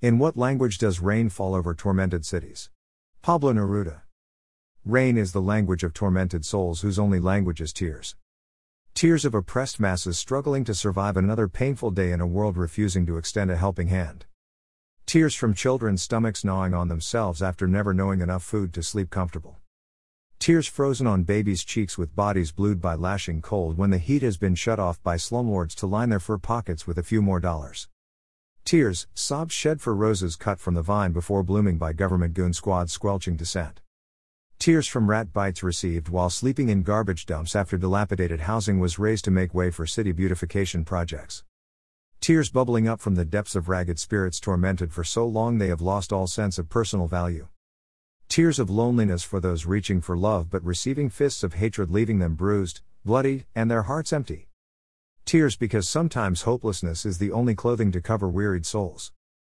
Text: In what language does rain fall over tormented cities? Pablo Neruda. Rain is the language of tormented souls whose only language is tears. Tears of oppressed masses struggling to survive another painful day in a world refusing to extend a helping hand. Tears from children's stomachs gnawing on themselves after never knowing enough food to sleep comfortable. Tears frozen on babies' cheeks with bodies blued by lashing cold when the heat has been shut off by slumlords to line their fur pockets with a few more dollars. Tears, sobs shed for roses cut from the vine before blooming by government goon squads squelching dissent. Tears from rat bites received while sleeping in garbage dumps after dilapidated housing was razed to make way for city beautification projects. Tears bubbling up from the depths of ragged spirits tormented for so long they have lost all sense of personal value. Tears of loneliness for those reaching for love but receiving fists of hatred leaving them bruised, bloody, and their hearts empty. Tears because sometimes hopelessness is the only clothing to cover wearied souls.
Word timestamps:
In 0.00 0.20
what 0.20 0.36
language 0.36 0.78
does 0.78 1.00
rain 1.00 1.28
fall 1.28 1.56
over 1.56 1.74
tormented 1.74 2.24
cities? 2.24 2.70
Pablo 3.20 3.52
Neruda. 3.52 4.02
Rain 4.84 5.18
is 5.18 5.32
the 5.32 5.42
language 5.42 5.82
of 5.82 5.92
tormented 5.92 6.44
souls 6.44 6.82
whose 6.82 7.00
only 7.00 7.18
language 7.18 7.60
is 7.60 7.72
tears. 7.72 8.14
Tears 8.94 9.24
of 9.24 9.34
oppressed 9.34 9.80
masses 9.80 10.16
struggling 10.16 10.62
to 10.62 10.72
survive 10.72 11.16
another 11.16 11.48
painful 11.48 11.90
day 11.90 12.12
in 12.12 12.20
a 12.20 12.28
world 12.28 12.56
refusing 12.56 13.06
to 13.06 13.16
extend 13.16 13.50
a 13.50 13.56
helping 13.56 13.88
hand. 13.88 14.26
Tears 15.04 15.34
from 15.34 15.52
children's 15.52 16.00
stomachs 16.00 16.44
gnawing 16.44 16.74
on 16.74 16.86
themselves 16.86 17.42
after 17.42 17.66
never 17.66 17.92
knowing 17.92 18.20
enough 18.20 18.44
food 18.44 18.72
to 18.74 18.84
sleep 18.84 19.10
comfortable. 19.10 19.58
Tears 20.38 20.68
frozen 20.68 21.08
on 21.08 21.24
babies' 21.24 21.64
cheeks 21.64 21.98
with 21.98 22.14
bodies 22.14 22.52
blued 22.52 22.80
by 22.80 22.94
lashing 22.94 23.42
cold 23.42 23.76
when 23.76 23.90
the 23.90 23.98
heat 23.98 24.22
has 24.22 24.36
been 24.36 24.54
shut 24.54 24.78
off 24.78 25.02
by 25.02 25.16
slumlords 25.16 25.74
to 25.74 25.86
line 25.86 26.10
their 26.10 26.20
fur 26.20 26.38
pockets 26.38 26.86
with 26.86 26.98
a 26.98 27.02
few 27.02 27.20
more 27.20 27.40
dollars. 27.40 27.88
Tears, 28.68 29.06
sobs 29.14 29.54
shed 29.54 29.80
for 29.80 29.94
roses 29.94 30.36
cut 30.36 30.60
from 30.60 30.74
the 30.74 30.82
vine 30.82 31.10
before 31.10 31.42
blooming 31.42 31.78
by 31.78 31.94
government 31.94 32.34
goon 32.34 32.52
squads 32.52 32.92
squelching 32.92 33.34
dissent. 33.34 33.80
Tears 34.58 34.86
from 34.86 35.08
rat 35.08 35.32
bites 35.32 35.62
received 35.62 36.10
while 36.10 36.28
sleeping 36.28 36.68
in 36.68 36.82
garbage 36.82 37.24
dumps 37.24 37.56
after 37.56 37.78
dilapidated 37.78 38.40
housing 38.40 38.78
was 38.78 38.98
razed 38.98 39.24
to 39.24 39.30
make 39.30 39.54
way 39.54 39.70
for 39.70 39.86
city 39.86 40.12
beautification 40.12 40.84
projects. 40.84 41.44
Tears 42.20 42.50
bubbling 42.50 42.86
up 42.86 43.00
from 43.00 43.14
the 43.14 43.24
depths 43.24 43.56
of 43.56 43.70
ragged 43.70 43.98
spirits 43.98 44.38
tormented 44.38 44.92
for 44.92 45.02
so 45.02 45.26
long 45.26 45.56
they 45.56 45.68
have 45.68 45.80
lost 45.80 46.12
all 46.12 46.26
sense 46.26 46.58
of 46.58 46.68
personal 46.68 47.06
value. 47.06 47.48
Tears 48.28 48.58
of 48.58 48.68
loneliness 48.68 49.22
for 49.22 49.40
those 49.40 49.64
reaching 49.64 50.02
for 50.02 50.14
love 50.14 50.50
but 50.50 50.62
receiving 50.62 51.08
fists 51.08 51.42
of 51.42 51.54
hatred 51.54 51.90
leaving 51.90 52.18
them 52.18 52.34
bruised, 52.34 52.82
bloody, 53.02 53.46
and 53.54 53.70
their 53.70 53.84
hearts 53.84 54.12
empty. 54.12 54.47
Tears 55.28 55.56
because 55.56 55.86
sometimes 55.86 56.40
hopelessness 56.40 57.04
is 57.04 57.18
the 57.18 57.32
only 57.32 57.54
clothing 57.54 57.92
to 57.92 58.00
cover 58.00 58.30
wearied 58.30 58.64
souls. 58.64 59.12